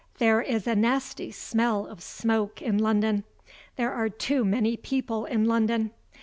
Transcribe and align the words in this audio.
There 0.17 0.41
is 0.41 0.65
a 0.65 0.75
nasty 0.75 1.29
smell 1.29 1.85
of 1.85 2.01
smoke 2.01 2.59
in 2.59 2.79
London. 2.79 3.23
There 3.75 3.93
are 3.93 4.09
too 4.09 4.43
many 4.43 4.75
people 4.75 5.25
in 5.25 5.45
London. 5.45 5.91